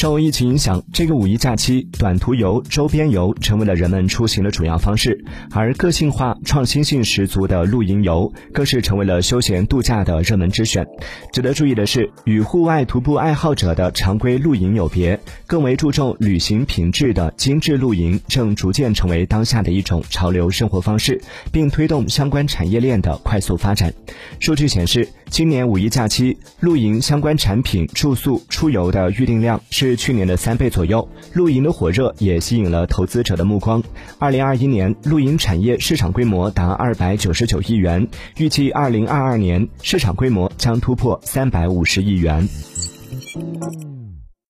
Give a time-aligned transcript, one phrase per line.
[0.00, 10.86] 受疫情影响，这个五一假期，短途游、周边游成为了人们出行的主要方式，而个性化、创新性十足的露营游更是成为了休闲度假的热门之选。
[11.34, 21.20] 值得注意的是，与户外徒步爱好者的常规露营有别，更为注重旅行品质的精致露营正逐渐成为当下的一种潮流生活方式，
[21.52, 23.92] 并推动相关产业链的快速发展。
[24.38, 30.00] 数据显示，今年五一假期，露营相关产品、住宿、出游的预订量是。
[30.00, 33.82] 去年的三倍左右，露营的火热也吸引了投资者的目光。
[34.18, 42.48] 二零二一年露营产业市场规模达二百九十九亿元，预计二零二二年市场规模将突破三百五十亿元。